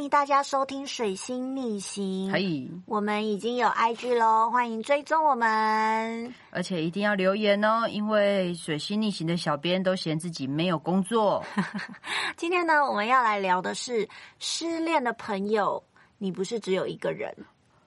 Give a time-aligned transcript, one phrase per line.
[0.00, 2.28] 欢迎大家收听《水星逆行》。
[2.32, 6.34] 可以，我们已经有 IG 喽，欢迎追踪我们。
[6.48, 11.44] 而且一定要留言哦，因为水星逆行的小编都嫌自己没有工作。
[12.38, 14.08] 今天呢，我们要来聊的是
[14.38, 15.84] 失恋的朋友，
[16.16, 17.36] 你不是只有一个人。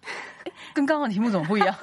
[0.76, 1.76] 跟刚刚的题目怎么不一样？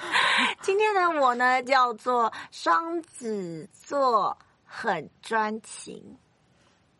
[0.62, 6.16] 今天呢，我呢叫做双子座，很专情。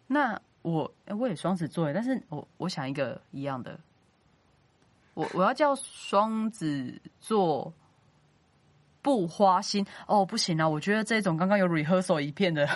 [0.07, 3.79] 那我我也双子座，但是我我想一个一样的，
[5.13, 7.71] 我我要叫双子座
[9.03, 10.67] 不花心哦，不行啊！
[10.67, 12.67] 我觉得这种刚刚有 rehearsal 一片的，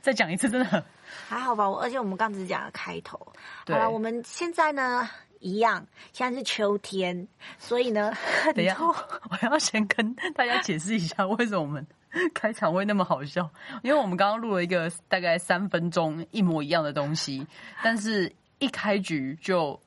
[0.00, 0.82] 再讲一次真的
[1.28, 1.68] 还好吧？
[1.68, 3.34] 我而且我们刚只讲了开头，好
[3.66, 5.06] 对了，我们现在呢
[5.40, 8.10] 一样，现在是秋天，所以呢，
[8.56, 11.86] 等一下，我要先跟大家解释一下为什么我们
[12.34, 13.50] 开场会那么好笑，
[13.82, 17.46] 因为我们刚刚录了一个大概三分钟一模一样的东西，
[17.82, 19.78] 但是一开局就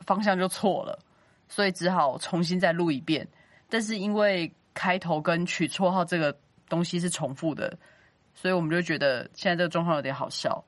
[0.00, 0.98] 方向就错了，
[1.48, 3.26] 所以只好重新再录一遍。
[3.68, 6.34] 但是因为开头跟取绰号这个
[6.68, 7.76] 东西是重复的，
[8.34, 10.64] 所以我们就觉得现在这个状况有点好笑。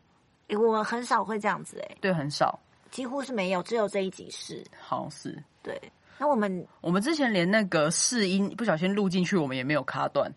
[0.48, 2.58] 诶我很少会这样子、诶对，很少，
[2.90, 4.64] 几乎是没有，只有这一集是。
[4.80, 5.42] 好像是。
[5.62, 5.80] 对，
[6.18, 10.30] 那我们我们之前连那个试音不小心录进去，我们也没有卡断。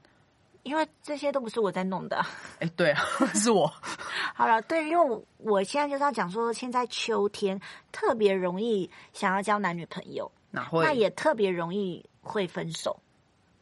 [0.64, 2.25] 因为这些都不是我在弄的。
[2.59, 3.02] 哎，对啊，
[3.36, 3.72] 是我。
[4.33, 7.59] 好了，对，因为我我现在就是要讲说，现在秋天
[7.92, 10.83] 特别容易想要交男女朋友，哪会？
[10.83, 12.97] 那也特别容易会分手。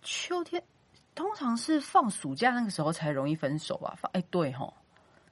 [0.04, 0.64] 秋天
[1.14, 3.96] 通常是放暑假那个时候才容易分手吧？
[4.00, 4.74] 放哎，对吼，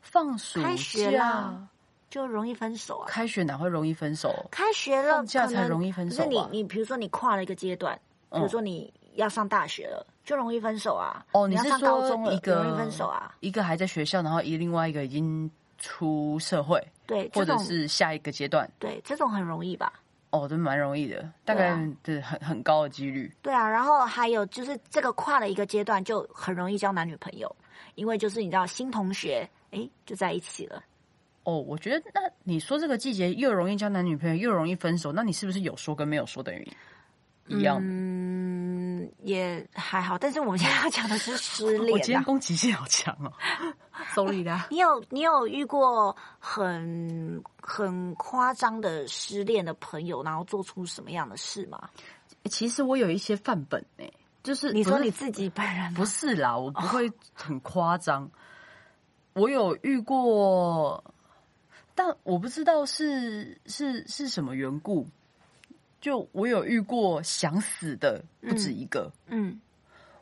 [0.02, 1.68] 放暑假啦，
[2.10, 3.06] 就容易分手啊。
[3.08, 4.48] 开学哪会容易分手？
[4.52, 7.96] 开学了，放假才容易分手可是你你比如说你跨了一个阶段，
[8.30, 11.26] 比嗯如说你要上大学了，就容易分手啊。
[11.32, 13.36] 哦，你是你要上高中一个容易分手啊？
[13.42, 18.70] 一个还在学校，然后一另外一个已经出社会，对，或者是下一个阶段？
[18.80, 19.94] 对这种很容易吧？
[20.32, 23.32] 哦，都蛮容易的，大概对啊对很很高的几率。
[23.42, 27.54] 对啊，然后还有就是这个跨了一个阶段，就很容易交男女朋友，
[27.96, 30.84] 因为就是你知道新同学，哎，就在一起了。
[31.46, 36.72] 哦，我觉得那你说这个季节又容易交男女朋友，又容易分手，那你是不是有说跟没有说等于
[37.48, 37.80] 一样？
[37.82, 38.39] 嗯，
[39.24, 42.24] 也还好，但是我们现在要讲的是失恋我今天啊。
[42.24, 43.32] 攻击性好强哦，
[44.14, 44.68] sorry 啦。
[44.70, 51.90] 你有你有遇过很很夸张的失恋的朋友，然后做出什么样的事吗？
[52.46, 54.06] 其实我有一些范本呢、
[54.44, 58.30] 就是你说你自己本人不是啦，我不会很夸张。
[59.34, 61.04] 我有遇过，
[61.94, 65.08] 但我不知道是是是什么缘故。
[66.02, 69.60] 就我有遇过想死的不止一个，嗯。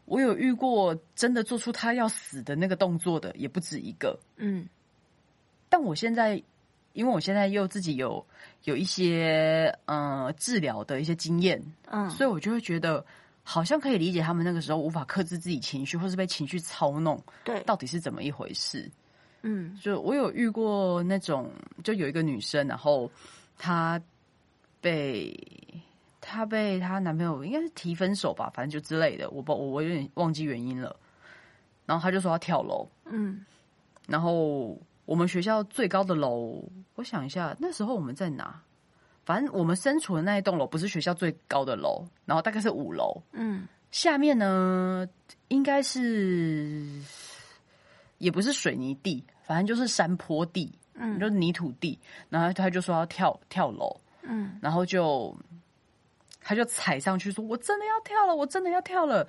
[0.05, 4.17] 我有遇过真的做出他要死的那个动作的也不止一个。
[4.37, 4.65] 嗯。
[5.67, 6.41] 但我现在，
[6.93, 8.25] 因为我现在又自己有
[8.63, 11.61] 有一些呃治疗的一些经验，
[11.91, 13.05] 嗯，所以我就会觉得
[13.43, 18.89] 好像可以理解他们那个时候无法克制自己情绪，或是被情绪操弄，对，到底是怎么一回事。
[19.41, 19.77] 嗯。
[19.81, 21.51] 就我有遇过那种，
[21.83, 23.11] 就有一个女生，然后
[23.57, 24.01] 她
[24.87, 25.83] 被
[26.21, 30.95] 她被她男朋友应该是提分手吧，反正就之类的，我不我我有点忘记原因了。
[31.85, 33.45] 然后她就说要跳楼，嗯
[34.07, 36.63] 然后我们学校最高的楼，
[36.95, 38.61] 我想一下，那时候我们在哪？
[39.25, 45.05] 反正我们身处的那一栋楼不是学校最高的楼，然后大概是五楼，嗯下面呢
[45.49, 46.85] 应该是
[48.19, 51.99] 也不是水泥地，反正就是山坡地，嗯就是泥土地。
[52.29, 55.35] 然后他就说要跳跳楼，嗯然后就
[56.41, 59.27] 他就踩上去说：“我真的要跳了，我真的要跳了。”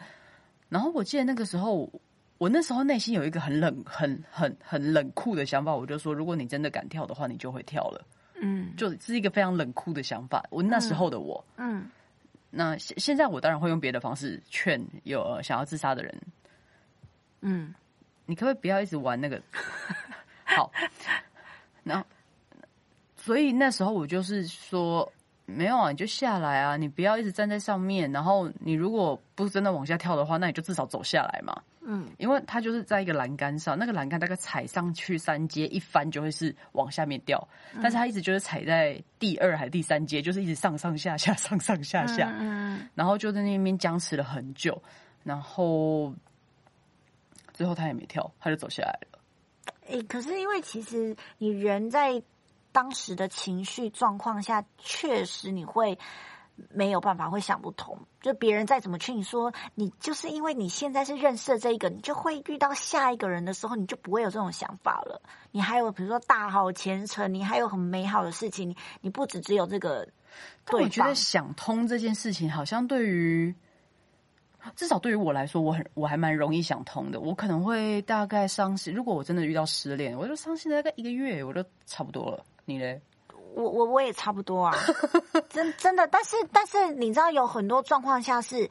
[0.69, 1.91] 然后我记得那个时候，
[2.39, 8.05] 我那时候内心有一个很冷、很很很冷酷的想法，我就说：如果你真的敢跳的话，你就会跳了。
[8.41, 10.45] 嗯就是一个非常冷酷的想法。
[10.51, 11.91] 我那时候的我，嗯
[12.51, 16.23] 那现现在我当然会用别的方式劝有呃想要自杀的人，
[17.41, 17.75] 嗯
[18.27, 19.43] 你可不可以不要一直玩那个？
[20.45, 20.71] 好，
[21.83, 22.07] 然后，
[23.29, 25.13] 所以那时候我就是说，
[25.45, 28.11] 没有啊，你就下来啊，你不要一直站在上面。
[28.11, 31.55] 然后你如果不真的往下跳的话，那你就至少走下来嘛。
[31.83, 37.47] 嗯因为它就是在一个栏杆上，那个栏杆大概踩上去三阶，一翻就会是往下面掉。
[37.83, 42.35] 但是它一直就是踩在第二还是第三阶，就是一直上上下下， 上上下下。
[42.41, 44.83] 嗯然后就在那边僵持了很久，
[45.23, 46.15] 然后
[47.53, 49.19] 最后他也没跳，他就走下来了。
[49.89, 52.23] 诶，可是因为其实你人在
[52.79, 55.99] 当时的情绪状况下，确实你会
[56.71, 57.99] 没有办法会想不通。
[58.21, 65.21] 就别人再怎么劝你说，你就是因为你现在是认识的这一个，你就会遇到下一个人的时候，你就不会有这种想法了。
[65.51, 70.09] 你还有比如说大好前程，你还有很美好的事情，你你不只只有这个
[70.65, 71.13] 但我觉得。
[71.17, 73.53] 想通这件事情，好像对于
[74.77, 77.19] 至少对于我来说，我很我还蛮容易想通的。
[77.19, 82.45] 我可能会大概伤心，如果我真的遇到失恋，我就伤心大概一个月，我就差不多了。
[82.69, 83.01] 你嘞？
[83.55, 84.77] 我我我也差不多啊，
[85.49, 88.71] 真真的，但是但是你知道有很多状况下是。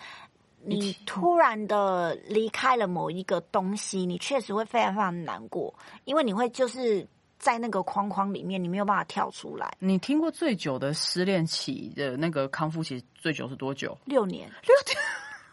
[0.59, 5.73] 你突然的离开了某一个东西，你确实会非常非常难过，
[6.03, 7.07] 因为你会就是
[7.37, 9.71] 在那个框框里面，你没有办法跳出来。
[9.79, 13.97] 你听过最久的失恋期的那个康复期最久是多久？
[14.03, 14.97] 六年，六年，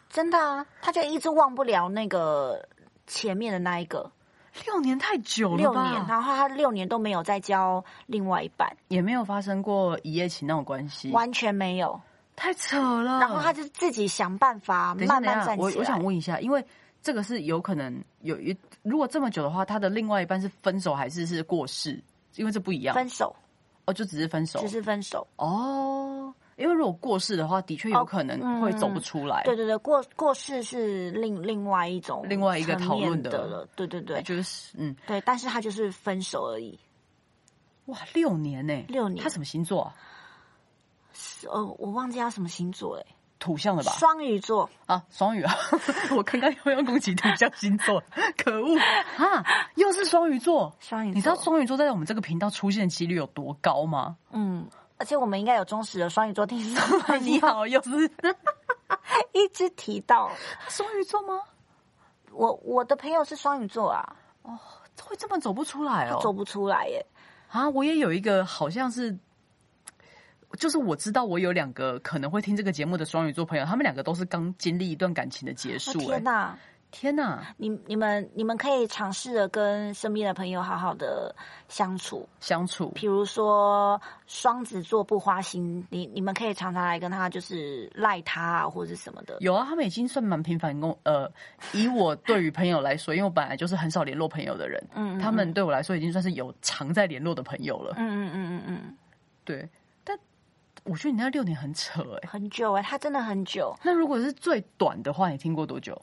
[0.08, 2.67] 真的啊，他就一直忘不了那个
[3.06, 4.11] 前面的那一个
[4.64, 5.82] 六年太久了吧？
[5.84, 12.00] 六年，然后他六年都没有再交另外一半，也没有发生过一夜情那种关系，完全没有。
[12.36, 13.20] 太扯了。
[13.20, 15.56] 然后他就自己想办法慢慢站起来。
[15.56, 16.64] 我我想问一下，因为
[17.02, 22.02] 这个是有可能有一，如果这么久的话，他的另外一半是分手还是是过世？
[22.36, 23.34] 因为这不一样分手，
[23.84, 25.26] 哦，就只是分手，只是分手。
[25.36, 26.34] 哦。
[26.56, 29.42] 因为如果过世的话，的确有可能会走不出来。
[29.44, 33.68] 对对对，过过世是另另外一种另外一个讨论的了。
[33.74, 36.78] 对对对，就是嗯，对，但是他就是分手而已。
[37.86, 38.84] 哇，六年呢？
[38.88, 39.94] 六年他什么星座啊？
[41.48, 43.04] 呃，我忘记他什么星座哎，
[43.38, 43.92] 土象的吧？
[43.92, 45.54] 双鱼座啊，双鱼啊！
[46.16, 48.02] 我刚刚又要攻击土象星座，
[48.36, 48.78] 可恶
[49.18, 49.44] 啊！
[49.76, 51.14] 又是双鱼座，双鱼座。
[51.14, 54.16] 你知道双鱼座在我们这个频道出现的几率有多高吗？
[54.32, 54.66] 嗯，
[54.96, 57.23] 而且我们应该有忠实的双鱼座听众。
[57.23, 58.11] 你好，又是
[59.32, 60.31] 一直提到
[60.69, 61.41] 双鱼座吗？
[62.31, 64.58] 我我的朋友是双鱼座啊，哦，
[65.02, 67.05] 会这么走不出来哦，走不出来耶！
[67.49, 69.17] 啊，我也有一个好像是。
[70.56, 76.06] 就是我知道我有两个可能会听这个节目的双鱼座朋友，他们两个都是刚经历一段感情的结束、欸。
[76.06, 76.56] 天哪，
[76.94, 77.43] 天哪！
[77.56, 81.35] 你你们你们可以尝试着跟身边的朋友好好的
[81.69, 82.91] 相处相处。
[82.91, 89.37] 比如说双子座不花心，你你们可以常常来跟他就是赖他啊，或者什么的。
[89.41, 91.29] 有啊，他们已经算蛮频繁跟我呃，
[91.73, 97.94] 以我对于朋友来说，因为我本来就是很少联络朋友的人，嗯嗯嗯他们对我来说已经算是有常在联络的朋友了。
[97.97, 98.97] 嗯嗯嗯嗯嗯，
[99.44, 99.69] 对，
[100.05, 100.17] 但
[100.85, 103.75] 我觉得你那六年很扯哎、很久哎、他真的很久。
[103.82, 106.00] 那如果是最短的话，你听过多久？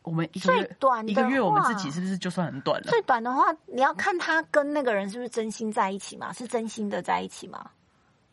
[0.00, 0.76] 哎、我们一个最月
[1.06, 2.90] 一个月，我们自己是不是就算很短了？
[2.90, 6.32] 最短的话，你要看他跟那个人是不是真心在一起嘛？
[6.32, 7.70] 是真心的在一起吗？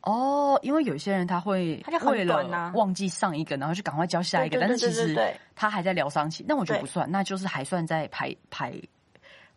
[0.01, 5.17] 哦，因为有些人他会他就很为短啊了忘记上一个，然后就赶快交下一个，但是其实
[5.53, 8.73] 他还在疗伤期，那我觉得不算，那就是还算在排排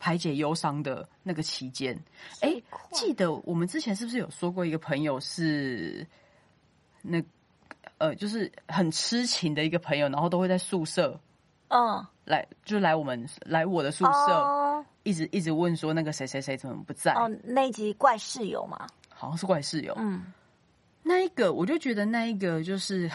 [0.00, 1.96] 排解忧伤的那个期间。
[2.40, 2.60] 哎，
[2.90, 6.04] 记得我们之前是不是有说过一个朋友是
[7.02, 7.22] 那
[7.98, 11.20] 呃，就是很痴情的一个朋友，然后都会在宿舍
[11.70, 14.84] 嗯，来，就来我们来我的宿舍，哦。
[15.02, 19.94] 一直一直问说那个谁谁谁怎么不在，哦，那一集怪室友嘛，好像是怪室友。
[19.96, 20.24] 嗯，
[21.02, 23.10] 那一个，我就觉得那一个就是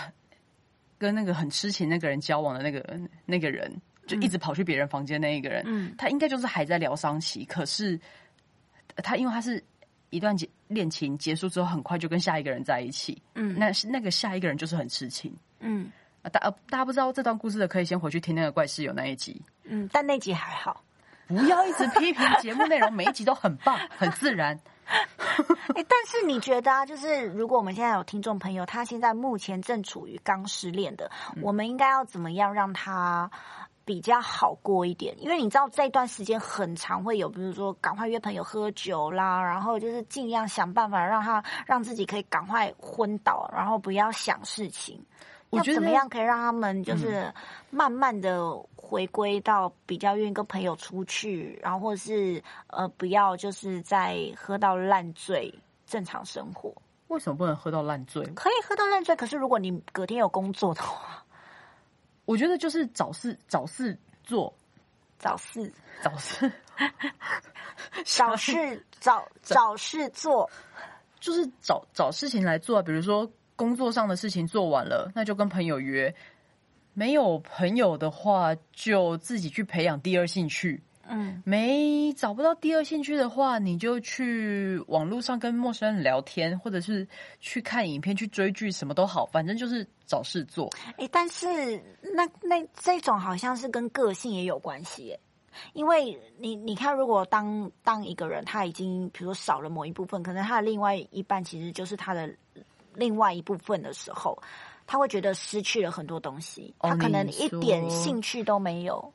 [0.98, 3.72] 跟那个很痴情那个人交往的那个那个人，
[4.08, 5.94] 就一直跑去别人房间那一个人，嗯。
[5.96, 8.00] 他应该就是还在疗伤期，可是
[8.96, 9.64] 呃他因为他是
[10.10, 13.56] 一段结恋情结束之后，很快就跟下一个人在一起，嗯。
[13.60, 15.32] 那是那个下一个人就是很痴情。
[15.60, 15.92] 嗯
[16.26, 19.40] 啊大呃大家不知道这段故事的，可以先回去听那个怪室友那一集。
[19.64, 20.82] 嗯，但那集还好。
[21.28, 24.60] 不要一直批评节目内容，每一集都很棒，很自然。
[24.88, 31.10] 哎、但是你觉得啊，就是如果我们现在有听众朋友，他现在目前正处于刚失恋的，
[31.42, 33.30] 我们应该要怎么样让他
[33.84, 35.16] 比较好过一点？
[35.20, 45.04] 因为你知道这段时间很长，会有比如说赶快约朋友喝酒啦，然后就是尽量想办法让他让自己可以赶快昏倒，然后不要想事情。
[45.50, 47.32] 我觉得要怎么样可以让他们就是
[47.70, 55.54] 慢慢的回归到比较愿意跟朋友出去，然后或者是呃不要就是在喝到烂醉，
[55.86, 56.74] 正常生活。
[57.08, 58.26] 为什么不能喝到烂醉？
[58.34, 61.24] 可以喝到烂醉，可是如果你隔天有工作的话，
[62.26, 64.54] 我觉得就是找事找事做，
[65.20, 65.72] 找事。
[66.04, 66.52] 找事。
[68.04, 68.86] 找事。
[69.00, 70.50] 找找事做，
[71.20, 76.14] 就是找找事情来做啊，比如说工作上的事情做完了，那就跟朋友约；
[76.94, 80.82] 没有朋友的话，就自己去培养第二兴趣。
[81.08, 87.08] 嗯没找不到第二兴趣的话，你就去网络上跟陌生人聊天，或者是
[87.40, 90.68] 去看影片、去追剧，什么都好，反正就是找事做。
[90.98, 95.20] 哎，但是那那这种好像是跟个性也有关系耶。
[95.74, 102.28] 因为你你看，如果当当一个人他已经比如说少了某一部分，可能他的另外一半其实就是他的
[102.96, 104.42] 另外一部分的时候，
[104.88, 109.14] 他会觉得失去了很多东西，哦他可能一点兴趣都没有。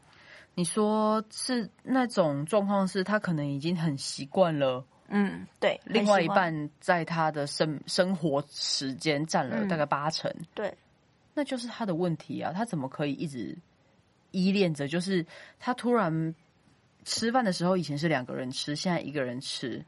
[0.55, 10.77] 你说是那种状况，是他可能已经很习惯了，嗯，对，另外一半在他的生生活时间占了嗯大概八成，对，
[11.35, 12.53] 那就是他的问题啊！
[12.53, 13.57] 他怎么可以一直
[14.33, 14.89] 依恋着？
[14.89, 15.25] 就是
[15.61, 16.35] 他突然
[17.05, 19.85] 吃饭的时候，以前是两个人吃，现在一个人吃，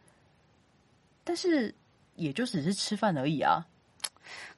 [1.25, 1.75] 但是
[2.15, 3.67] 也就只是吃饭而已啊。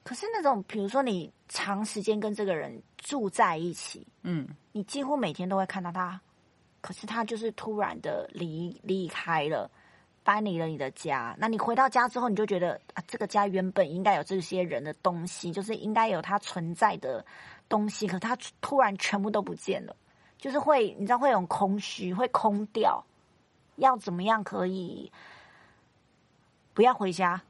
[0.03, 6.19] 可是那种比如说你长时间跟这个人住在一起，嗯，你几乎每天都会看到他，
[6.81, 9.69] 可是他就是突然的离离开了，
[10.23, 11.35] 搬离了你的家。
[11.37, 17.25] 那你回到家之后，你就觉得啊，这个家原本应该有这些人的东西，就是应该有他存在的
[17.67, 19.95] 东西，可他突然全部都不见了，
[20.37, 23.03] 就是会你知道会有空虚，会空掉。
[23.77, 25.11] 要怎么样可以
[26.73, 27.41] 不要回家？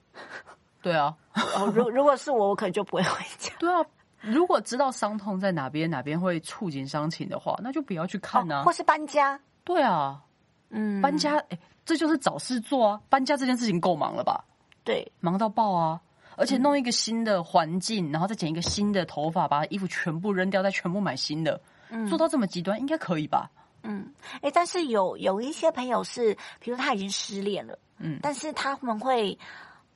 [0.86, 1.16] 对啊，
[1.58, 3.52] 哦，如 如果是我，我可能就不会回家。
[3.58, 3.84] 对啊。
[4.22, 8.62] 如果知道伤痛在哪边，哪边会触景伤情的话，那就不要去看啊。
[8.62, 10.22] 哦或是搬家，对啊，
[10.70, 13.02] 嗯，搬家，哎、这就是找事做啊。
[13.10, 14.46] 搬家这件事情够忙了吧？
[14.84, 16.00] 对，忙到爆啊！
[16.36, 23.50] 而且弄一个新的环境，然后再剪一个新的头发，把衣服全部扔掉，再全部买新的，嗯做到这么极端，应该可以吧？
[23.82, 29.38] 嗯，哎，但是有有一些朋友是，比如他已经失恋了，嗯但是他们会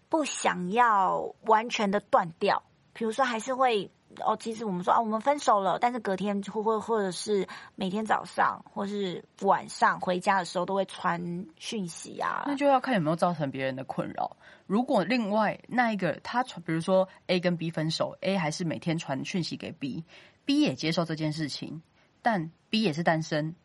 [0.09, 2.63] 不想要完全的断掉，
[2.93, 3.89] 比如说还是会
[4.25, 14.35] 哦，其实我们说啊，我们分手了，但是隔天或或或者是每天早上或是晚上回家的时候都会传讯息啊，那就要看有没有造成别人的困扰。
[14.65, 21.81] 如果另外那一个他传，比如说 A 跟 B 分手，A 还是每天传讯息给 B，B 也接受这件事情，
[22.21, 23.55] 但 B 也是单身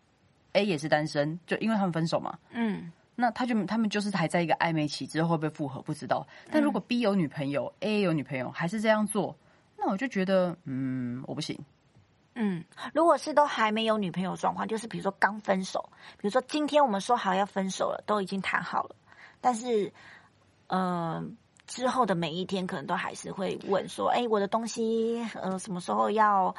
[0.53, 6.27] ，A 也是单身，就因为他们分手嘛，嗯那他就他们就是还在一个暧昧期，之后会不会复合不知道。
[6.51, 9.37] 但如果 B 有女朋友、a 有女朋友，还是这样做，
[9.77, 11.59] 那我就觉得，嗯，我不行。
[12.35, 18.97] 嗯，如果是都还没有女朋友的状况，就是比如说刚分手，比如说今天我们说好要分手了，都已经谈好了，
[19.41, 19.93] 但是，
[20.67, 21.25] 呃，
[21.67, 26.55] 之后的每一天可能都还是会问说，哎，我的东西，呃，什么时候要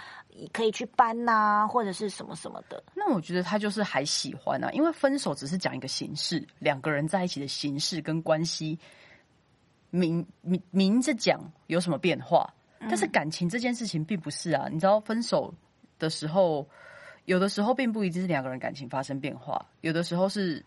[0.51, 2.83] 可以去搬呐、或者是什么什么的。
[2.95, 8.79] 那我觉得他就是还喜欢啊，因为分手只是讲一个形式，两个人在一起的形式跟关系，
[9.91, 14.67] 明明明着讲有什么变化，但是感情这件事情并不是啊。
[14.71, 15.53] 你知道，分手
[15.99, 16.67] 的时候，
[17.25, 20.65] 有的时候并不一定是两个人感情发生变化，有的时候是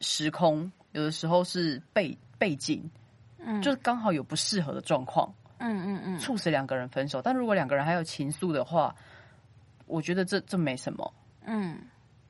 [0.00, 2.88] 时空，有的时候是背背景，
[3.44, 7.20] 嗯，就是刚好有不适合的状况，嗯嗯嗯，促使两个人分手。
[7.22, 8.94] 但如果两个人还有情愫的话，
[9.86, 11.14] 我觉得这这没什么。
[11.46, 11.78] 嗯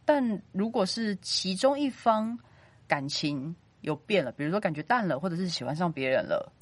[0.05, 2.39] 但如果是其中一方
[2.87, 6.53] 感情有变了，比如说感觉淡了，或者是喜欢上别人了，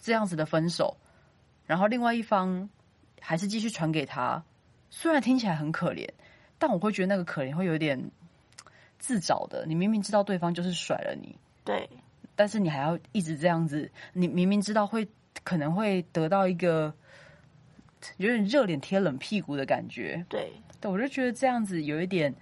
[0.00, 0.96] 这样子的分手，
[1.66, 2.70] 然后另外一方
[3.20, 4.42] 还是继续传给他，
[4.88, 6.08] 虽然听起来很可怜，
[6.58, 8.10] 但我会觉得那个可怜会有点
[8.98, 9.66] 自找的。
[9.66, 11.86] 你明明知道对方就是甩了你，对，
[12.38, 15.06] 但是你还要一直这样子，你 明明知道会
[15.42, 16.94] 可能会得到一个
[18.18, 22.32] 有点热脸贴冷屁股的感觉，对，对，我就觉得这样子有一点，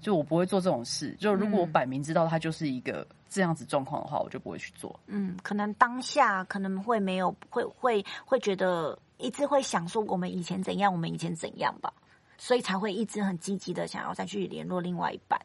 [0.00, 1.14] 就我不会做这种事。
[1.18, 4.98] 就如果我摆明知道他就是一个这样子状况的话，我就不会去做。
[5.06, 11.92] 嗯，可能当下可能会没有，会会会觉得一直会想说我们以前怎样，我们以前怎样吧，
[12.38, 15.38] 所以才会一直很积极的想要再去联络另外一半，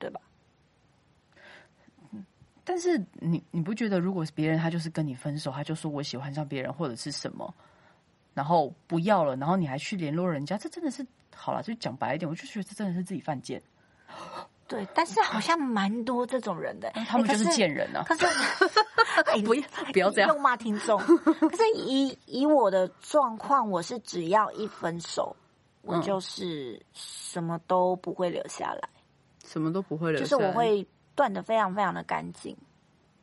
[0.00, 0.20] 对吧？
[2.64, 7.52] 但是你你不觉得，如果别人他就是跟你分手，他就说我喜欢上别人或者是什么，
[8.34, 13.60] 然后不要了，然后你还去联络人家，这真的是好了，就讲白一点，我就觉得这真的是自己犯贱，
[14.68, 18.02] 对，但是好像蛮多这种人的， 他们就是贱人啊！
[18.06, 18.24] 可是，
[19.26, 20.30] 哎 不要不要这样。
[20.34, 20.98] 怒骂听众。
[20.98, 25.36] 可是以以我的状况，我是只要一分手，
[25.82, 26.00] 我嗯。
[26.02, 28.88] 就是什么都不会留下来，
[29.44, 32.56] 什么都不会留就是我会断的非常非常的干净，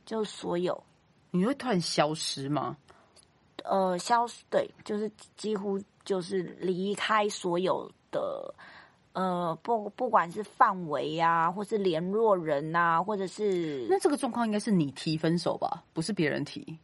[0.06, 0.84] 就所有
[1.32, 2.78] 你会突然消失吗？
[3.64, 8.54] 呃消失对，就是几乎就是离开所有的。
[9.14, 16.78] 呃，不，不管是范围啊，或是联络人啊，或者是那这个状况应该是你提分手吧，不是别人提。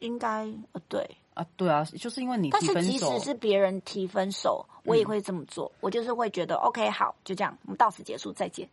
[0.00, 5.70] 应该呃对，啊，对啊，就是因为你但是提分手，即使是别人提分手，我也会这么做。
[5.80, 8.68] 我就是会觉得 OK，好，就这样，我们到此结束，再见。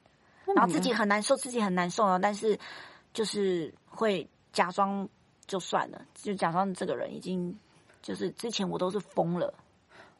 [0.55, 2.57] 然后自己很难受，自己很难受了，但是
[3.13, 5.07] 就是会假装
[5.45, 7.53] 就算了，就假装这个人已经
[8.01, 9.53] 就是之前我都是疯了。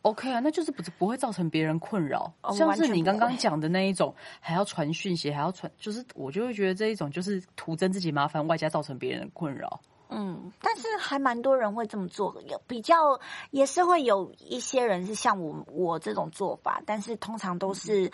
[0.04, 9.80] OK 啊，那就是不不会造成别人困扰，哦像是你刚刚会讲的那一种，还要传讯息，还要传，就是我就会觉得这一种就是徒增自己麻烦，外加造成别人的困扰。
[10.10, 13.20] 嗯，但是还蛮多人会这么做，有比较
[13.52, 18.12] 也是会有一些人是像我我这种做法，但是通常都是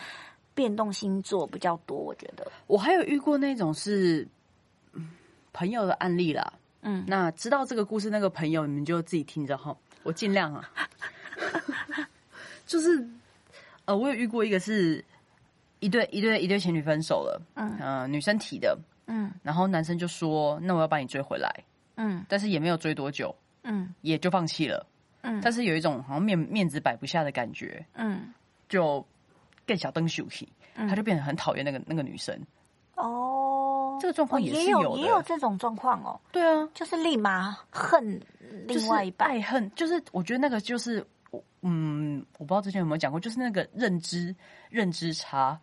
[0.55, 2.51] 变动星座比较多，我觉得。
[2.67, 4.27] 我还有遇过那种是
[4.93, 5.11] 嗯
[5.51, 10.69] 朋友的案例啦，嗯，那知道这个故事那个朋友，你们就自己听着哈，我尽量啊。
[12.65, 13.07] 就是
[13.85, 15.03] 呃，我有遇过一个是
[15.79, 21.53] 一对一对一对情侣分手了，嗯呃，女生提的，嗯然后男生就说：“那我要把你追回来。
[21.95, 23.93] 嗯”但是也没有追多久，嗯。
[24.01, 24.85] 也就放弃了。
[25.21, 25.39] 嗯。
[25.41, 28.33] 但是有一种好像面面子摆不下的感觉，嗯，
[28.67, 29.05] 就
[29.65, 30.87] 更小灯秀气，嗯。
[30.87, 32.39] 他就变得很讨厌那个那个女生。
[32.95, 35.01] 哦，这个状况哦也是也有的。
[35.01, 38.21] 也有这种状况哦，对啊，就是立马恨
[38.67, 39.29] 另外一半。
[39.29, 44.35] 爱恨，就是我觉得那个就是我嗯，我不知道之前有没有讲过，就是那个认知
[44.69, 45.59] 认知差，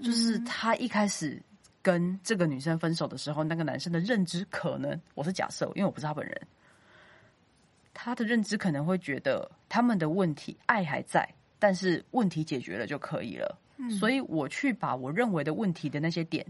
[0.00, 0.44] 就是嗯。
[0.44, 1.40] 他一开始
[1.84, 6.40] 跟这个女生分手的时候，那个男生的认知可能我是假设，因为我不是他本人，
[7.92, 13.60] 他的认知可能会觉得他们的问题爱还在，但是问题解决了就可以了。
[13.76, 16.46] 嗯所以我去把我认为的问题的那些点，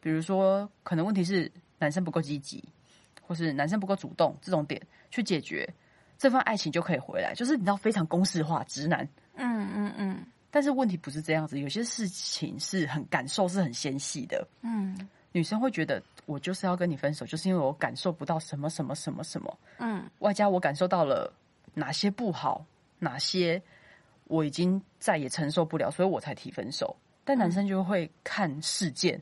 [0.00, 2.64] 比如说可能问题是男生不够积极，
[3.22, 5.72] 或是男生不够主动这种点去解决，
[6.18, 7.32] 这份爱情就可以回来。
[7.34, 9.08] 就是你知道非常公式化，直男。
[9.36, 14.46] 嗯嗯嗯但是问题不是这样子，有些事情是很感受是很纤细的。
[14.62, 14.96] 嗯
[15.32, 21.32] 女生会觉得我就是要跟你分手，就是因为我感受不到什么什么什么什么，嗯外加我感受到了
[21.74, 22.64] 哪些不好，
[23.00, 23.60] 哪些
[24.28, 26.94] 我已经再也承受不了，所以我才提分手。
[27.24, 29.20] 但男生就会看事件，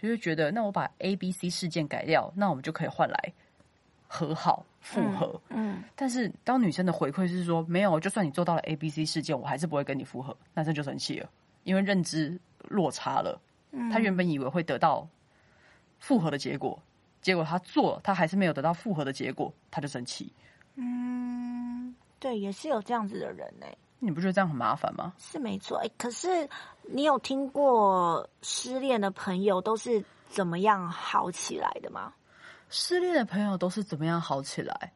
[0.00, 3.32] 就会觉得那我把 A、B、C 事件改掉，那我们就可以换来
[4.12, 5.40] 和好复合。
[5.50, 11.30] 嗯但是当女生的回馈是说没有，就算你做到了 A、B、C 事件，我还是不会跟你复合，男生就生气了，
[11.62, 13.40] 因为认知落差了。
[13.70, 15.06] 嗯，他原本以为会得到
[16.00, 16.82] 复合的结果，
[17.22, 20.32] 结果他做，他还是没有得到复合的结果，他就生气。
[20.74, 23.66] 嗯，对，也是有这样子的人呢、
[24.00, 25.12] 你不觉得这样很麻烦吗？
[25.18, 25.78] 是没错。
[25.78, 26.48] 哎，可是
[26.82, 32.12] 你有听过失恋的朋友都是怎么样好起来的吗？
[32.70, 34.92] 失恋的朋友都是怎么样好起来？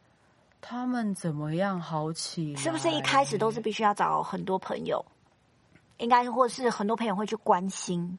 [0.61, 2.61] 他们怎么样好起来？
[2.63, 5.05] 是不是一开始都是必须要找很多朋友？
[5.99, 8.19] 应该或是很多朋友会去关心。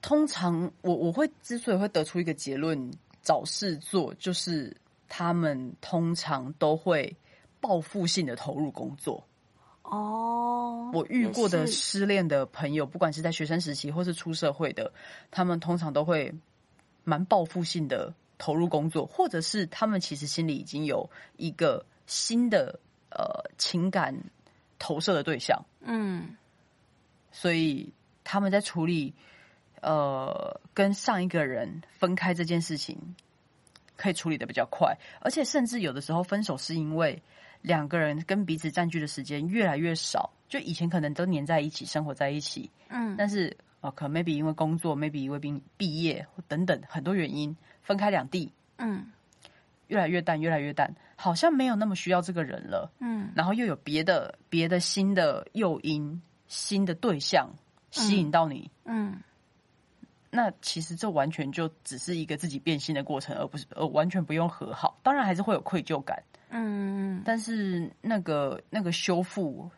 [0.00, 2.90] 通常我我会之所以会得出一个结论，
[3.22, 4.76] 找事做，就是
[5.08, 7.16] 他们通常都会
[7.60, 9.22] 报复性的投入工作。
[9.82, 14.92] 哦，我遇过的失恋的朋友，不管是在学生时期或是出社会的，
[15.30, 16.34] 他们通常都会
[17.04, 24.14] 蛮报复性的投入工作，或者是他们其实心里已经有一个新的呃情感
[24.78, 26.36] 投射的对象，嗯
[27.30, 27.92] 所以
[28.24, 29.14] 他们在处理
[29.80, 33.16] 呃跟上一个人分开这件事情，
[33.96, 37.22] 可以处理的比较快，而且甚至有的时候分手是因为
[37.62, 43.16] 两个人跟彼此占据的时间越来越少，就以前可能都黏在一起，生活在一起，嗯。
[43.16, 49.12] 但是呃，可能 maybe 因为工作，maybe 因为毕毕业等等很多原因分开两地，嗯
[49.88, 52.90] 越来越淡，越来越淡，好像没有那么需要这个人了。
[53.00, 57.50] 嗯然后又有别的别的新的诱因、新的对象
[57.90, 59.20] 吸引到你，嗯
[60.30, 64.98] 那其实这完全就只是一个自己变心的过程，而不是呃完全不用和好。
[65.02, 69.70] 当然还是会有愧疚感，嗯但是那个那个修复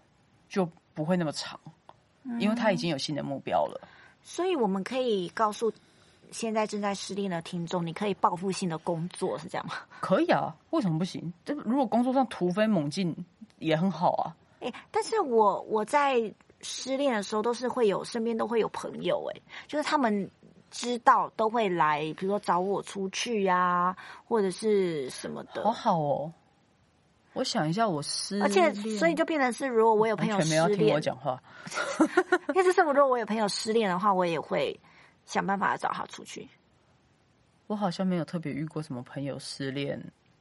[0.48, 1.58] 就不会那么长，
[2.38, 3.80] 因为他已经有新的目标了。
[4.22, 5.72] 所以我们可以告诉
[6.30, 9.74] 现在正在失恋的听众，你可以报复性的工作，是这样吗？
[10.00, 11.32] 可以啊，为什么不行？
[11.44, 13.14] 这如果工作上突飞猛进
[13.58, 14.34] 也很好啊。
[14.60, 16.32] 哎、但是我我在
[16.62, 20.30] 失恋的时候，都是会有身边都会有朋友、哎，就是他们
[20.70, 23.94] 知道都会来，比如说找我出去呀、
[24.26, 25.72] 或者是什么的好。
[25.72, 26.32] 好哦。
[27.34, 31.42] 我想一下，我失而且，所以就变成是，如果我有朋友失恋全没有听我，讲话。
[32.48, 34.78] 因为这是如果我有朋友失恋的话，我也会
[35.26, 36.48] 想办法找他出去。
[37.66, 40.00] 我好像没有特别遇过什么朋友失恋，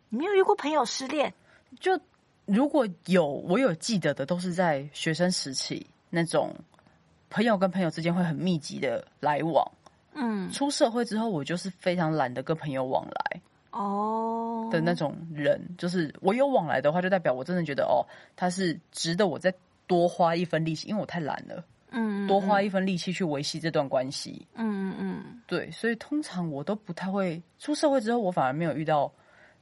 [0.10, 1.34] 你没有遇过朋友失恋？
[1.79, 1.99] 就
[2.45, 6.53] 如果有我有记得的，都是在学生时期那种
[7.29, 9.71] 朋友跟朋友之间会很密集的来往。
[10.13, 13.41] 嗯，出社会之后，我就是非常懒得跟朋友往来
[13.73, 15.59] 哦的那种人。
[15.77, 18.05] 就是我有往来的话，就代表我真的觉得哦，
[18.36, 19.53] 他是值得我再
[19.88, 24.47] 多花一分力气，因为我太懒了，嗯，多花一分力气去维系这段关系。
[24.53, 29.12] 嗯嗯嗯对，所以通常我都不太会出社会之后，我反而没有遇到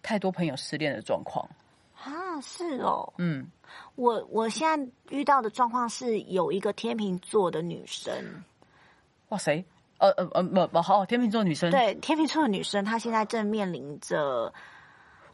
[0.04, 1.50] 太多朋友失恋的状况。
[1.95, 3.47] 啊，是哦，嗯，
[3.95, 8.13] 我我现在遇到的状况是有一个天秤座的女生，
[9.30, 9.63] 哇塞，
[10.02, 14.52] 呃呃呃，不不好，天秤座女生，对天秤座的女生，她现在正面临着，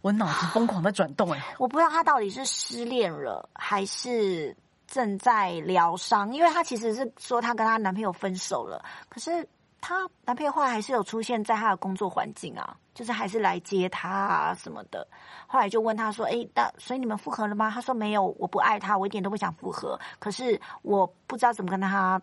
[0.01, 9.47] 我脑子疯狂的转动，哎，我不知道她到底是失恋了还是正在疗伤，因为她其实是说她跟她男朋友分手了，可是
[9.80, 15.08] 她男朋友后来还是有出现在她的工作环境啊，就是还是来接她啊什么的。
[15.47, 19.97] 后来就问她说：“哎，那所以你们复合了吗？”她说：“没有，我不爱他，我一点都不想复合。
[20.19, 22.21] 可是我不知道怎么跟他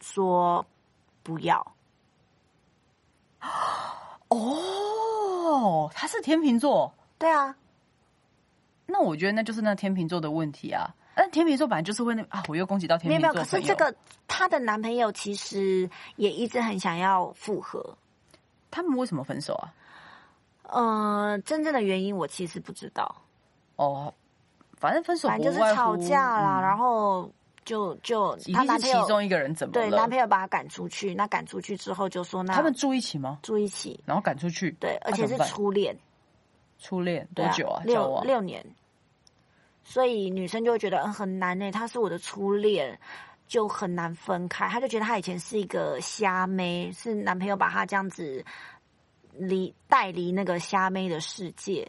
[0.00, 0.64] 说
[1.22, 1.74] 不要。”
[4.28, 7.54] 哦，他是天秤座，对啊，
[8.86, 10.94] 那我觉得那就是那天秤座的问题啊。
[11.14, 13.34] 但天秤座本来就是会那啊，我又攻击到天没有没有。
[13.34, 13.94] 秤座可是这个
[14.26, 17.96] 她的男朋友其实也一直很想要复合。
[18.70, 19.74] 他们为什么分手啊？
[20.62, 23.14] 呃，真正的原因我其实不知道，
[23.76, 24.14] 哦，
[24.78, 27.30] 反正分手反正就是吵架啦，然后
[27.64, 29.88] 就就嗯一定是其她男朋友其中一个人怎么了？
[29.88, 33.38] 对男朋友把她赶出去，那赶出去之后就说那他们住一起吗？
[33.42, 35.96] 住一起，然后赶出去，对，而且是初恋。
[36.78, 37.82] 初恋多久啊？
[37.84, 38.66] 六六年，
[39.84, 42.98] 所以女生就会觉得嗯很难呢、他是我的初恋，
[43.46, 44.66] 就很难分开。
[44.66, 48.44] 她就觉得她以前是一个虾妹，是男朋友把她这样子
[49.32, 51.86] 离带离那个虾妹的世界。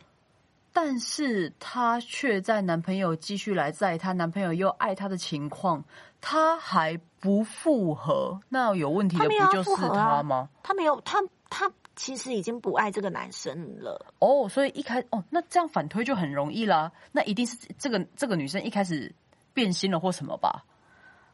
[0.73, 5.83] 但是她却在男朋友继续来载她，男朋友又爱她的情况，
[6.19, 10.49] 她还不复合，那有问题的不就是她吗？
[10.63, 14.03] 她没有，她她其实已经不爱这个男生了。
[14.17, 16.91] 哦，所以一开哦，那这样反推就很容易啦。
[17.11, 19.13] 那一定是这个这个女生一开始
[19.53, 20.65] 变心了或什么吧？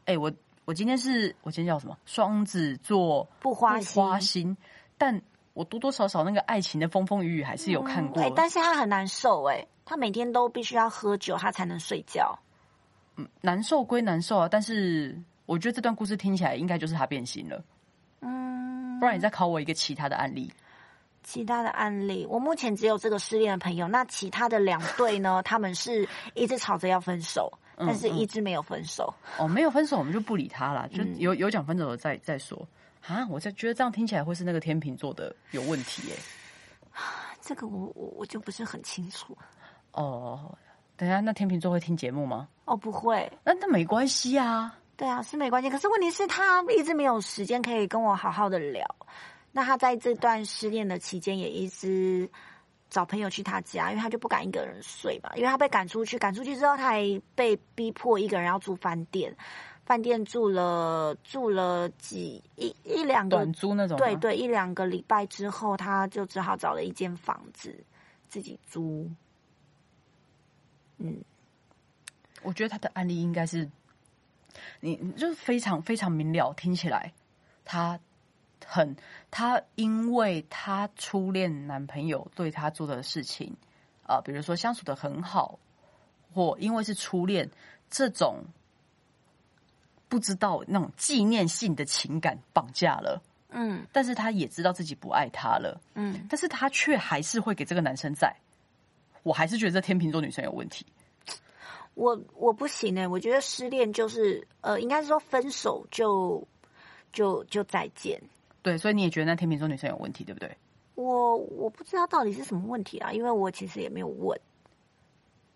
[0.04, 0.30] 哎，我
[0.66, 1.96] 我今天是我今天叫什么？
[2.04, 3.80] 双子座不花
[4.20, 4.54] 心，
[4.98, 5.22] 但
[5.60, 8.22] 我多多少少那个爱情的风风雨雨还是有看过。
[8.22, 12.38] 哎、但是他很难受哎、他每天都必须要喝酒，他才能睡觉。
[13.42, 17.62] 难受归难受啊，但是我觉得这段故事听起来应该就是他变心了。
[18.22, 20.50] 嗯，不然你再考我一个其他的案例。
[21.22, 23.86] 其他的案例，我目前只有这个失恋的朋友。
[23.86, 25.42] 那其他的两对呢？
[25.44, 29.12] 他们是一直吵着要分手，嗯但是一直没有分手。
[29.36, 32.66] 哦，没有分手我们就不理他了，就嗯有有讲分手的再再说。
[33.06, 36.14] 啊，我在觉得这样听起来会是那个天秤座的有问题耶、
[37.40, 39.36] 这个我我我就不是很清楚。
[39.92, 40.56] 哦，
[40.96, 42.48] 等一下，那天秤座会听节目吗？
[42.66, 44.76] 哦，不会，那那没关系啊。
[44.96, 45.70] 对啊，是没关系。
[45.70, 48.86] 可是问题是，他一直没有时间可以跟我好好的聊。
[49.50, 52.30] 那他在这段失恋的期间，也一直
[52.90, 59.34] 找朋友去他家，因为他就不敢一个人睡嘛，因为他被赶出去，赶出去之后，他还被逼迫一个人要住饭店，
[59.90, 67.76] 饭店住了住了几一一两个短租那种对对，一两个礼拜之后，他就只好找了一间房子
[68.28, 69.10] 自己租。
[70.98, 71.20] 嗯，
[72.44, 73.68] 我觉得他的案例应该是，
[74.78, 77.12] 你你就是非常非常明了，听起来
[77.64, 77.98] 他
[78.64, 78.94] 很
[79.28, 83.52] 他因为他初恋男朋友对他做的事情
[84.04, 85.58] 啊、比如说相处的很好，
[86.32, 87.50] 或因为是初恋
[87.90, 88.44] 这种
[90.10, 98.34] 不知道那种纪念性的情感绑架了，嗯但是他也知道自己不爱他了，嗯，但是他却还是会给这个男生在。
[99.22, 100.84] 我还是觉得这天秤座女生有问题。
[101.94, 106.46] 我我不行哎、我觉得失恋就是呃，应该是说分手就
[107.12, 108.20] 就就再见。
[108.62, 110.50] 对，所以你也觉得那天秤座女生有问题，对不对？
[110.94, 114.38] 我我不知道到底是什么问题啊，因为我其实也没有问，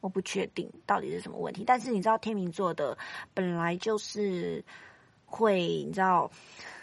[0.05, 1.65] 我不确定到底是什么问题。
[1.67, 2.97] 但是你知道天秤座的
[3.33, 4.63] 本来就是
[5.25, 6.31] 会，你知道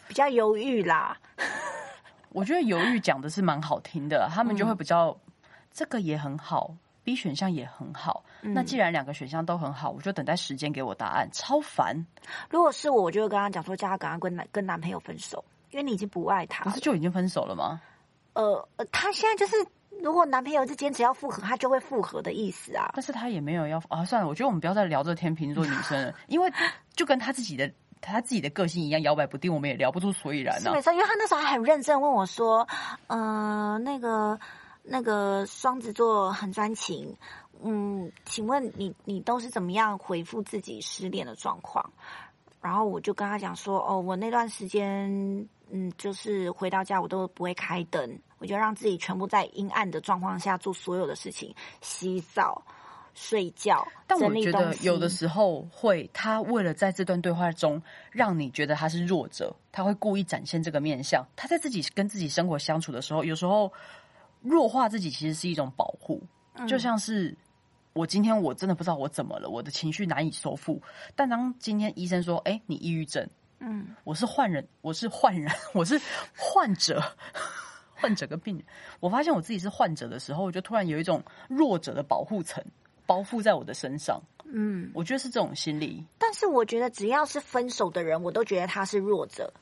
[0.07, 1.15] 比较犹豫啦，
[2.33, 5.15] 我觉得犹豫讲的是蛮好听的，他们就嗯会比较、
[5.71, 8.23] 这个也很好，B 选项也很好。
[8.41, 12.03] 嗯那既然两个选项都很好，我就等待时间给我答案，超烦。
[12.49, 16.81] 如果是我，我就会跟他讲说，叫他赶快跟男跟男朋友分手，因为你已经不爱他了不是。
[16.81, 17.79] 就已经分手了吗？
[18.33, 19.55] 呃，呃他现在就是，
[20.01, 22.91] 如果男朋友是坚持要复合，他就会复合的意思啊。
[22.93, 26.51] 但是他也没有要啊，算了，我觉得我们不要再聊这个天秤座女生了， 因为
[26.95, 30.81] 就跟他自己的他自己的个性一样摇摆不定，我们也聊不出所以然啊是没。
[30.81, 32.67] 错，因为他那时候还很认真问我说
[33.07, 34.39] ：“呃，那个
[34.81, 37.15] 那个双子座很专情，
[37.61, 41.87] 嗯，请问你你都是怎么样回复自己失恋的状况？”
[42.61, 52.61] 然后我就跟他讲说：“哦，我那段时间，嗯，就是回到家我都不会开灯，我就让自己全部在阴暗的状况下做所有的事情，洗澡、
[53.13, 54.75] 睡觉、但我觉得。
[54.77, 57.81] 有的时候会，他为了在这段对话中
[58.11, 61.25] 让你觉得他是弱者，他会故意展现这个面相。
[61.35, 63.71] 他在自己跟自己生活相处的时候，有时候
[64.41, 66.21] 弱化自己其实是一种保护，
[66.55, 67.35] 嗯就像是
[67.93, 70.81] 我今天我真的不知道我怎么了，我的情绪难以收复。
[71.15, 73.29] 但当今天医生说，哎，你抑郁症，
[73.63, 76.01] 嗯，我是患人，我是患人， 我是
[76.35, 77.01] 患者，
[77.95, 78.65] 患者跟病人。
[78.99, 82.63] 我发现我自己是患者的时候，我就突然有一种弱者的保护层
[83.05, 84.19] 包覆在我的身上。
[84.45, 86.03] 嗯，我觉得是这种心理。
[86.17, 89.53] 但是我觉得只要是分手的人，我都觉得他是弱者。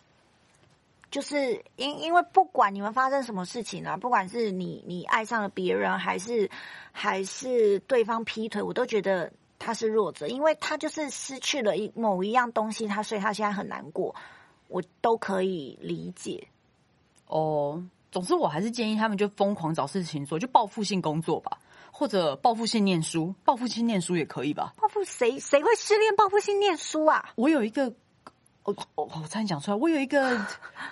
[1.12, 6.50] 就是因因为不管你们发生什么事情啊，不管是你你爱上了别人，还是
[6.92, 14.16] 还是对方劈腿，我都觉得他是弱者，因为他就是失去了一某一样东西，他所以他现在很难过，
[14.70, 16.48] 我都可以理解。
[17.28, 21.60] 哦，总之我还是建议他们就疯狂找事情做，就报复性工作吧，
[21.92, 24.74] 或者报复性念书，报复性念书也可以吧。
[24.78, 25.40] 报复谁？
[25.40, 27.30] 谁会失恋报复性念书啊？
[27.36, 27.94] 我有一个。
[28.66, 30.46] 我我我差点讲出来，我有一个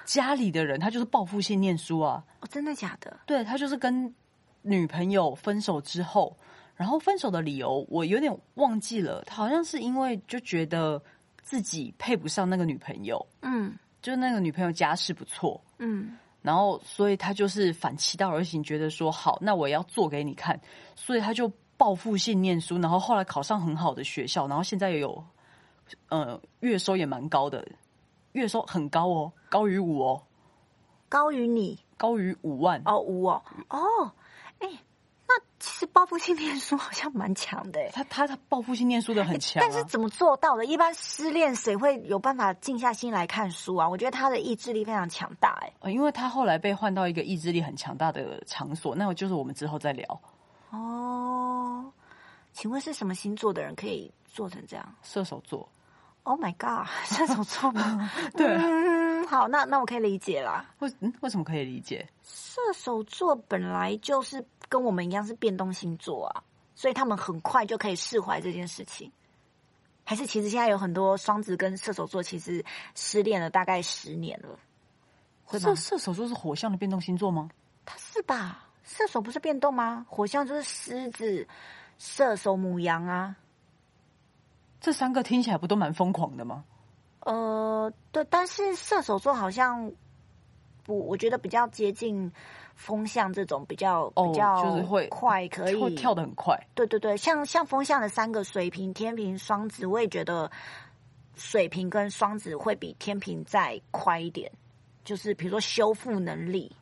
[0.04, 2.24] 家里的人，他就是报复性念书啊！
[2.40, 3.20] 哦，真的假的？
[3.28, 4.16] 对他就是跟
[4.64, 6.36] 女朋友分手之后，
[6.78, 11.02] 然后分手的理由我有点忘记了，他好像是因为就觉得
[11.42, 20.58] 自己配不上那个女朋友，嗯，就是那个女朋友家世不错，嗯，然后所以他就是反其道而行，觉得说好，那我要做给你看，
[20.96, 25.22] 所以他就报复性念书，然后后来考上很好的学校，然后现在也有。
[26.10, 27.66] 呃，月收也蛮高的，
[28.34, 30.22] 月收很高哦，高于五哦，
[31.08, 32.82] 高于你，高于五万。
[32.84, 34.12] 哦，五哦，哦，
[34.60, 34.68] 哎，
[35.30, 40.66] 那其实报复性念书好像蛮强的，他他他报复性念书的很强，但是怎么做到的？
[40.66, 43.90] 一般失恋谁会有办法静下心来看书啊？
[43.90, 50.22] 我觉得他的意志力非常强大，哎，因为他后来被换到一个意志力很强大的场所，那就是我们之后再聊。
[50.70, 51.92] 哦，
[52.54, 54.96] 请问是什么星座的人可以做成这样？
[55.04, 55.68] 射手座。
[56.24, 58.12] Oh my god， 射手座吗？
[58.36, 58.58] 对，
[59.28, 60.66] 好，那那我可以理解啦。
[60.80, 62.06] 为为什么可以理解？
[62.24, 66.44] 射手座本来就是跟我们一样是变动星座啊，
[66.76, 69.12] 所以他们很快就可以释怀这件事情。
[70.04, 72.64] 还是其实现在有很多双子跟射手座其实
[72.96, 74.58] 失恋了大概十年了。
[75.60, 77.50] 射射手座是火象的变动星座吗？
[77.86, 78.68] 他是吧？
[78.84, 80.06] 射手不是变动吗？
[80.10, 81.48] 火象就是狮子、
[81.98, 83.36] 射手、母羊啊。
[84.80, 86.64] 这三个听起来不都蛮疯狂的吗？
[87.22, 89.92] 呃，对，但是射手座好像
[90.88, 92.32] 不，我觉得比较接近
[92.74, 96.58] 风向这种比较比较就是会快，可以跳的很快。
[96.74, 100.50] 对对对，像像风象的三个水瓶、天平、双子，我也觉得
[101.36, 104.52] 水瓶跟双子会比天平再快一点，
[105.04, 106.76] 就是比如说修复能力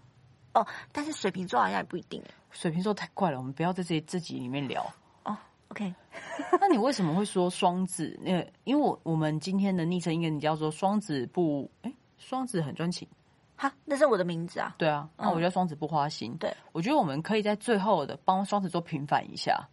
[0.54, 0.66] 哦。
[0.92, 4.86] 但是水瓶座好像也不一定，水瓶座太快了，我们不要在这这集里面聊。
[5.24, 5.36] 哦
[5.70, 5.92] OK，
[6.62, 8.18] 那你为什么会说双子？
[8.22, 13.08] 那，因为我我们今天的昵称应该你叫做双子不，哎，双子很专情，
[13.56, 14.76] 哈，那是我的名字啊。
[14.78, 16.36] 对啊，那我叫双子不花心。
[16.38, 19.68] 对，我觉得我们可以在最后的帮双子座平反一下。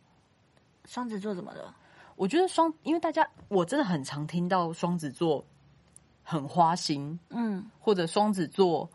[0.84, 1.74] 双子座怎么了？
[2.16, 5.44] 我觉得双，因为大家我真的很常听到双子座
[6.22, 8.88] 很花心，嗯，或者双子座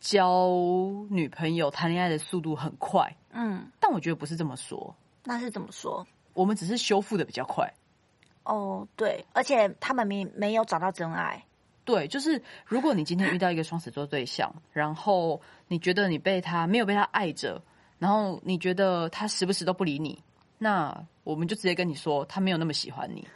[0.00, 0.48] 交
[1.10, 4.94] 女朋友谈恋爱的速度很快，嗯，但我觉得不是这么说。
[5.24, 6.06] 那是怎么说？
[6.32, 7.72] 我们只是修复的比较快，
[8.44, 11.44] 哦，对，而且他们没没有找到真爱。
[11.84, 17.62] 对，就是如果你今天遇到一个双子座对象，然后你觉得你被他没有被他爱着，
[17.98, 20.22] 然后你觉得他时不时都不理你，
[20.58, 23.26] 那我们就直接跟你说，他没有那么喜欢你。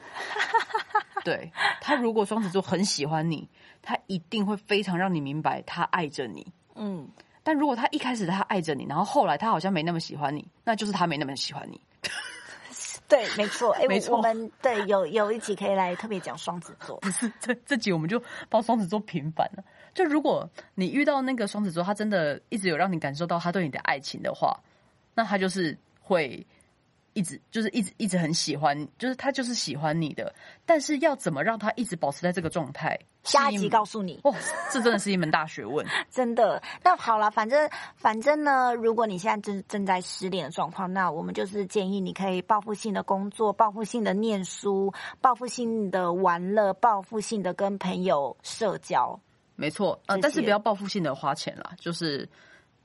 [1.24, 3.46] 对他，如果双子座很喜欢你，
[3.82, 6.46] 他一定会非常让你明白他爱着你。
[6.74, 7.06] 嗯，
[7.42, 11.78] 但如果他一开始他爱着你，然后后来他好像没那么喜欢你，那就是他没那么喜欢你。
[13.08, 16.96] 对，没错，哎， 没错，我们对有有一集可以来特别讲双子座。
[17.02, 19.64] 不是，这这集我们就帮双子座平反了。
[19.94, 24.60] 就如果你遇到那个双子座，他真的一直有让你感受到他对你的爱情的话，
[25.14, 26.46] 那他就是会
[27.18, 30.32] 一直就是一直一直很喜欢，就是他就是喜欢你的。
[30.64, 32.96] 但是要怎么让他一直保持在这个状态？
[33.24, 34.20] 下一集告诉你。
[34.22, 34.32] 哦，
[34.70, 35.84] 这真的是一门大学问。
[36.08, 36.62] 真的。
[36.84, 49.18] 那好了，反正反正呢，如果你现在正正在失恋的状况，那我们就是建议你可以报复性的工作、报复性的念书、报复性的玩乐、报复性的跟朋友社交。
[49.56, 52.28] 没错，呃，但是不要报复性的花钱啦，就是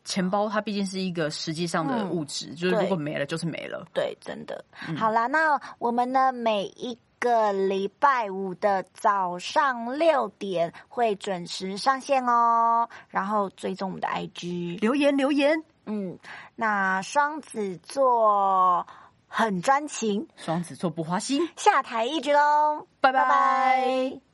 [0.04, 3.86] 钱包它毕竟是一个实际上的物质，就是如果没了就是没了。
[3.94, 4.64] 对，真的。
[4.98, 6.98] 好啦，那我们呢每一。
[7.24, 15.64] 个礼拜五的早上六点会准时上线哦，然后追踪我们的 IG 留言留言。
[15.86, 16.20] 嗯，
[16.58, 18.86] 那双子座
[19.30, 24.33] 很专情，双子座不花心，下台一局喽，拜拜。